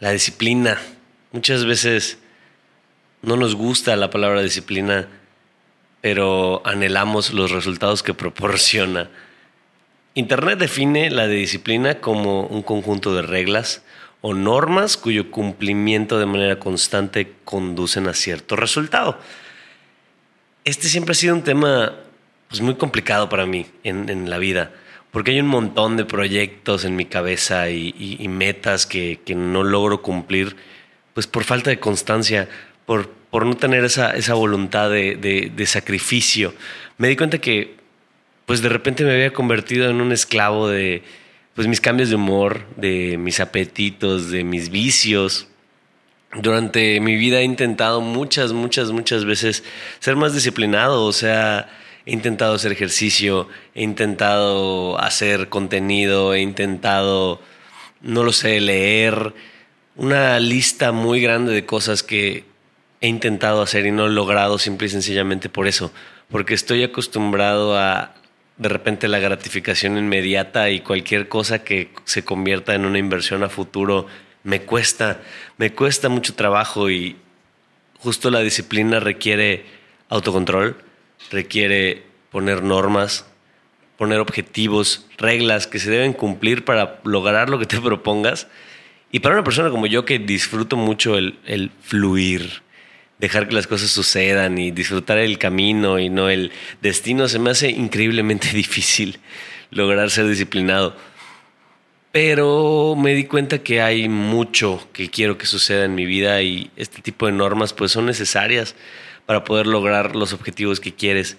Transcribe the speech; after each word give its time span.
La 0.00 0.10
disciplina. 0.10 0.78
Muchas 1.30 1.64
veces 1.64 2.18
no 3.22 3.36
nos 3.36 3.54
gusta 3.54 3.94
la 3.96 4.10
palabra 4.10 4.42
disciplina, 4.42 5.08
pero 6.00 6.62
anhelamos 6.64 7.32
los 7.32 7.50
resultados 7.50 8.02
que 8.02 8.14
proporciona. 8.14 9.10
Internet 10.14 10.58
define 10.58 11.10
la 11.10 11.28
de 11.28 11.36
disciplina 11.36 12.00
como 12.00 12.46
un 12.46 12.62
conjunto 12.62 13.14
de 13.14 13.22
reglas 13.22 13.82
o 14.22 14.34
normas 14.34 14.96
cuyo 14.96 15.30
cumplimiento 15.30 16.18
de 16.18 16.26
manera 16.26 16.58
constante 16.58 17.34
conducen 17.44 18.08
a 18.08 18.14
cierto 18.14 18.56
resultado. 18.56 19.18
Este 20.64 20.88
siempre 20.88 21.12
ha 21.12 21.14
sido 21.14 21.34
un 21.34 21.42
tema 21.42 21.94
pues, 22.48 22.60
muy 22.60 22.74
complicado 22.74 23.28
para 23.28 23.46
mí 23.46 23.66
en, 23.84 24.28
la 24.28 24.38
vida, 24.38 24.72
porque 25.10 25.32
hay 25.32 25.40
un 25.40 25.48
montón 25.48 25.96
de 25.96 26.04
proyectos 26.04 26.84
en 26.84 26.96
mi 26.96 27.04
cabeza 27.04 27.70
y, 27.70 28.26
metas 28.28 28.86
que, 28.86 29.20
no 29.36 29.64
logro 29.64 30.02
cumplir, 30.02 30.56
pues 31.14 31.26
por 31.26 31.44
falta 31.44 31.70
de 31.70 31.80
constancia, 31.80 32.48
por, 32.86 33.08
por 33.30 33.46
no 33.46 33.56
tener 33.56 33.84
esa, 33.84 34.12
esa 34.12 34.34
voluntad 34.34 34.90
de, 34.90 35.50
de 35.54 35.66
sacrificio. 35.66 36.54
Me 36.98 37.08
di 37.08 37.16
cuenta 37.16 37.38
que 37.38 37.80
pues 38.46 38.62
de 38.62 38.68
repente 38.68 39.04
me 39.04 39.12
había 39.12 39.32
convertido 39.32 39.88
en 39.88 40.00
un 40.00 40.10
esclavo 40.10 40.68
de 40.68 41.04
pues 41.54 41.68
mis 41.68 41.80
cambios 41.80 42.08
de 42.08 42.16
humor, 42.16 42.64
de 42.76 43.16
mis 43.16 43.38
apetitos, 43.38 44.30
de 44.30 44.44
mis 44.44 44.70
vicios. 44.70 45.46
Durante 46.32 47.00
mi 47.00 47.16
vida 47.16 47.40
he 47.40 47.44
intentado 47.44 48.00
muchas, 48.00 48.52
muchas, 48.52 48.90
muchas 48.92 49.24
veces 49.24 49.62
ser 49.98 50.16
más 50.16 50.34
disciplinado, 50.34 51.04
o 51.04 51.12
sea, 51.12 51.68
he 52.10 52.12
intentado 52.12 52.54
hacer 52.54 52.72
ejercicio, 52.72 53.46
he 53.72 53.84
intentado 53.84 55.00
hacer 55.00 55.48
contenido, 55.48 56.34
he 56.34 56.40
intentado, 56.40 57.40
no 58.00 58.24
lo 58.24 58.32
sé, 58.32 58.60
leer, 58.60 59.32
una 59.94 60.40
lista 60.40 60.90
muy 60.90 61.20
grande 61.20 61.52
de 61.52 61.64
cosas 61.64 62.02
que 62.02 62.42
he 63.00 63.06
intentado 63.06 63.62
hacer 63.62 63.86
y 63.86 63.92
no 63.92 64.06
he 64.06 64.10
logrado 64.10 64.58
simple 64.58 64.88
y 64.88 64.90
sencillamente 64.90 65.48
por 65.48 65.68
eso, 65.68 65.92
porque 66.30 66.54
estoy 66.54 66.82
acostumbrado 66.82 67.78
a 67.78 68.14
de 68.56 68.68
repente 68.68 69.06
la 69.06 69.20
gratificación 69.20 69.96
inmediata 69.96 70.68
y 70.68 70.80
cualquier 70.80 71.28
cosa 71.28 71.62
que 71.62 71.92
se 72.06 72.24
convierta 72.24 72.74
en 72.74 72.86
una 72.86 72.98
inversión 72.98 73.44
a 73.44 73.48
futuro 73.48 74.08
me 74.42 74.62
cuesta, 74.62 75.20
me 75.58 75.72
cuesta 75.74 76.08
mucho 76.08 76.34
trabajo 76.34 76.90
y 76.90 77.14
justo 78.00 78.32
la 78.32 78.40
disciplina 78.40 78.98
requiere 78.98 79.64
autocontrol, 80.08 80.89
requiere 81.30 82.02
poner 82.30 82.62
normas, 82.62 83.26
poner 83.96 84.20
objetivos, 84.20 85.06
reglas 85.18 85.66
que 85.66 85.78
se 85.78 85.90
deben 85.90 86.12
cumplir 86.12 86.64
para 86.64 87.00
lograr 87.04 87.50
lo 87.50 87.58
que 87.58 87.66
te 87.66 87.80
propongas. 87.80 88.48
Y 89.12 89.20
para 89.20 89.34
una 89.34 89.44
persona 89.44 89.70
como 89.70 89.86
yo 89.86 90.04
que 90.04 90.18
disfruto 90.18 90.76
mucho 90.76 91.18
el, 91.18 91.38
el 91.44 91.70
fluir, 91.82 92.62
dejar 93.18 93.48
que 93.48 93.54
las 93.54 93.66
cosas 93.66 93.90
sucedan 93.90 94.56
y 94.58 94.70
disfrutar 94.70 95.18
el 95.18 95.36
camino 95.38 95.98
y 95.98 96.08
no 96.08 96.30
el 96.30 96.52
destino, 96.80 97.28
se 97.28 97.38
me 97.38 97.50
hace 97.50 97.70
increíblemente 97.70 98.48
difícil 98.54 99.18
lograr 99.70 100.10
ser 100.10 100.26
disciplinado. 100.26 100.96
Pero 102.12 102.96
me 102.96 103.14
di 103.14 103.24
cuenta 103.24 103.58
que 103.60 103.80
hay 103.80 104.08
mucho 104.08 104.88
que 104.92 105.10
quiero 105.10 105.38
que 105.38 105.46
suceda 105.46 105.84
en 105.84 105.94
mi 105.94 106.06
vida 106.06 106.42
y 106.42 106.70
este 106.76 107.02
tipo 107.02 107.26
de 107.26 107.32
normas 107.32 107.72
pues 107.72 107.92
son 107.92 108.06
necesarias 108.06 108.74
para 109.26 109.44
poder 109.44 109.68
lograr 109.68 110.16
los 110.16 110.32
objetivos 110.32 110.80
que 110.80 110.94
quieres. 110.94 111.36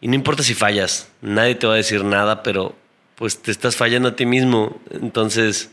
Y 0.00 0.08
no 0.08 0.16
importa 0.16 0.42
si 0.42 0.54
fallas, 0.54 1.08
nadie 1.22 1.54
te 1.54 1.68
va 1.68 1.74
a 1.74 1.76
decir 1.76 2.02
nada, 2.02 2.42
pero 2.42 2.74
pues 3.14 3.42
te 3.42 3.52
estás 3.52 3.76
fallando 3.76 4.08
a 4.08 4.16
ti 4.16 4.26
mismo. 4.26 4.80
Entonces, 4.90 5.70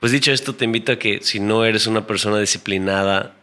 pues 0.00 0.12
dicho 0.12 0.32
esto, 0.32 0.54
te 0.54 0.64
invito 0.64 0.92
a 0.92 0.98
que 0.98 1.20
si 1.22 1.40
no 1.40 1.64
eres 1.64 1.86
una 1.86 2.06
persona 2.06 2.38
disciplinada, 2.38 3.34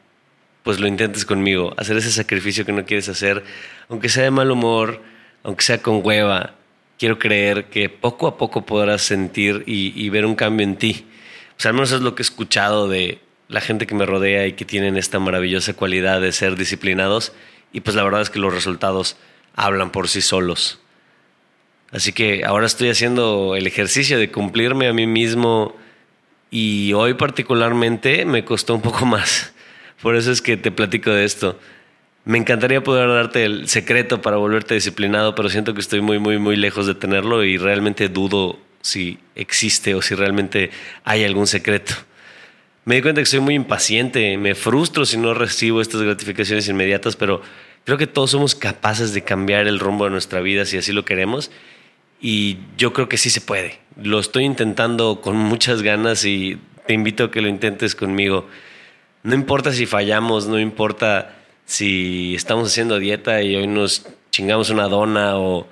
pues 0.64 0.80
lo 0.80 0.88
intentes 0.88 1.26
conmigo, 1.26 1.76
hacer 1.78 1.98
ese 1.98 2.12
sacrificio 2.12 2.66
que 2.66 2.72
no 2.72 2.86
quieres 2.86 3.10
hacer, 3.10 3.44
aunque 3.90 4.10
sea 4.10 4.24
de 4.24 4.32
mal 4.32 4.50
humor, 4.50 5.04
aunque 5.44 5.64
sea 5.64 5.80
con 5.84 6.02
hueva, 6.04 6.56
quiero 6.98 7.20
creer 7.20 7.66
que 7.66 7.90
poco 7.90 8.28
a 8.28 8.38
poco 8.38 8.66
podrás 8.66 9.02
sentir 9.02 9.64
y, 9.66 10.10
ver 10.10 10.26
un 10.26 10.36
cambio 10.36 10.64
en 10.64 10.76
ti. 10.78 11.06
O 11.58 11.62
sea, 11.62 11.70
al 11.70 11.76
menos 11.76 11.92
es 11.92 12.02
lo 12.02 12.16
que 12.16 12.22
he 12.22 12.26
escuchado 12.26 12.88
de 12.88 13.20
la 13.48 13.62
gente 13.62 13.88
que 13.88 13.96
me 13.96 14.06
rodea 14.06 14.48
y 14.48 14.54
que 14.54 14.66
tienen 14.66 14.98
esta 14.98 15.20
maravillosa 15.20 15.74
cualidad 15.74 16.22
de 16.22 16.32
ser 16.32 16.56
disciplinados 16.56 17.34
y 17.72 17.82
pues 17.82 17.96
la 17.96 18.04
verdad 18.04 18.22
es 18.22 18.30
que 18.30 18.40
los 18.40 18.54
resultados 18.54 19.18
hablan 19.56 19.92
por 19.92 20.08
sí 20.08 20.22
solos. 20.22 20.80
Así 21.92 22.12
que 22.12 22.44
ahora 22.44 22.66
estoy 22.66 22.90
haciendo 22.90 23.56
el 23.56 23.68
ejercicio 23.68 24.18
de 24.18 24.32
cumplirme 24.32 24.88
a 24.88 24.94
mí 24.94 25.06
mismo 25.08 25.76
y 26.50 26.94
hoy 26.94 27.14
particularmente 27.14 28.26
me 28.26 28.44
costó 28.44 28.74
un 28.76 28.82
poco 28.82 29.06
más 29.06 29.54
por 30.06 30.16
eso 30.16 30.32
es 30.32 30.42
que 30.42 30.56
te 30.56 30.72
platico 30.72 31.10
de 31.10 31.26
esto. 31.26 31.60
Me 32.26 32.40
encantaría 32.40 32.84
poder 32.84 33.08
darte 33.08 33.46
el 33.46 33.70
secreto 33.70 34.22
para 34.22 34.38
volverte 34.38 34.74
disciplinado, 34.74 35.36
pero 35.36 35.50
siento 35.50 35.74
que 35.74 35.82
estoy 35.82 36.02
muy, 36.02 36.18
muy, 36.18 36.40
muy 36.40 36.56
lejos 36.56 36.88
de 36.88 36.96
tenerlo 36.96 37.44
y 37.44 37.58
realmente 37.58 38.10
dudo 38.10 38.60
si 38.82 39.20
existe 39.36 39.94
o 39.96 40.02
si 40.02 40.16
realmente 40.16 40.72
hay 41.04 41.24
algún 41.24 41.46
secreto. 41.48 41.94
Me 42.84 42.96
di 42.96 43.02
cuenta 43.02 43.22
que 43.22 43.28
soy 43.28 43.40
muy 43.40 43.54
impaciente, 43.54 44.38
me 44.38 44.56
frustro 44.56 45.06
si 45.06 45.18
no 45.18 45.34
recibo 45.34 45.82
estas 45.82 46.02
gratificaciones 46.02 46.68
inmediatas, 46.68 47.16
pero 47.16 47.42
creo 47.84 47.98
que 47.98 48.08
todos 48.08 48.32
somos 48.32 48.56
capaces 48.56 49.14
de 49.14 49.24
cambiar 49.24 49.68
el 49.68 49.80
rumbo 49.80 50.06
de 50.06 50.12
nuestra 50.12 50.42
vida 50.42 50.66
si 50.66 50.78
así 50.78 50.92
lo 50.94 51.06
queremos 51.06 51.52
y 52.20 52.58
yo 52.78 52.92
creo 52.92 53.08
que 53.08 53.18
sí 53.18 53.30
se 53.30 53.42
puede. 53.42 53.80
Lo 54.02 54.20
estoy 54.20 54.46
intentando 54.46 55.22
con 55.22 55.36
muchas 55.36 55.84
ganas 55.84 56.26
y 56.26 56.58
te 56.88 56.94
invito 56.94 57.26
a 57.26 57.32
que 57.32 57.42
lo 57.42 57.48
intentes 57.48 57.96
conmigo 57.96 58.48
no 59.26 59.34
importa 59.34 59.74
si 59.74 59.88
fallamos, 59.88 60.48
no 60.48 60.60
importa 60.60 61.34
si 61.66 62.36
estamos 62.36 62.70
haciendo 62.70 63.00
dieta 63.00 63.42
y 63.42 63.56
hoy 63.56 63.68
nos 63.68 64.06
chingamos 64.32 64.70
una 64.70 64.88
dona 64.88 65.38
o 65.38 65.68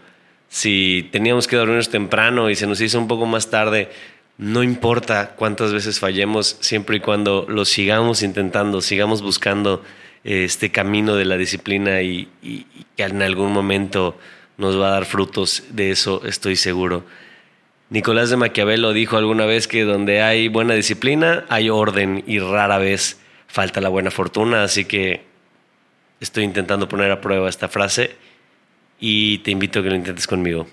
si 0.50 1.09
teníamos 1.12 1.48
que 1.48 1.56
dormirnos 1.56 1.90
temprano 1.90 2.50
y 2.50 2.56
se 2.56 2.68
nos 2.68 2.81
hizo 2.81 3.00
un 3.00 3.08
poco 3.08 3.26
más 3.26 3.50
tarde, 3.50 3.90
no 4.38 4.64
importa 4.64 5.36
cuántas 5.36 5.74
veces 5.74 6.00
fallemos, 6.00 6.58
siempre 6.59 6.98
y 6.98 7.00
cuando 7.00 7.46
lo 7.48 7.66
sigamos 7.66 8.24
intentando, 8.24 8.81
sigamos 8.81 9.22
buscando 9.22 9.84
este 10.24 10.72
camino 10.72 11.16
de 11.16 11.26
la 11.26 11.38
disciplina 11.38 12.02
y, 12.02 12.30
y, 12.42 12.66
que 12.96 13.04
en 13.04 13.22
algún 13.22 13.52
momento 13.52 14.18
nos 14.58 14.80
va 14.80 14.88
a 14.88 14.92
dar 14.92 15.06
frutos, 15.06 15.64
de 15.72 15.92
eso 15.92 16.22
estoy 16.25 16.56
seguro. 16.56 17.04
Nicolás 17.90 18.30
de 18.30 18.38
Maquiavelo 18.38 18.94
dijo 18.94 19.18
alguna 19.18 19.46
vez 19.46 19.68
que 19.68 19.84
donde 19.84 20.22
hay 20.22 20.48
buena 20.48 20.74
disciplina 20.74 21.46
hay 21.50 21.70
orden 21.70 22.24
y 22.25 22.40
rara 22.40 22.78
vez 22.78 23.20
falta 23.48 23.81
la 23.81 23.90
buena 23.90 24.10
fortuna, 24.10 24.64
así 24.64 24.86
que 24.86 25.32
estoy 26.23 26.44
intentando 26.44 26.88
poner 26.88 27.11
a 27.11 27.22
prueba 27.22 27.50
esta 27.50 27.67
frase 27.67 28.16
y 29.00 29.39
te 29.39 29.51
invito 29.51 29.79
a 29.79 29.84
que 29.84 29.89
lo 29.89 29.95
intentes 29.95 30.28
conmigo. 30.28 30.67